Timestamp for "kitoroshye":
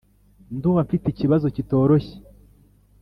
1.55-2.15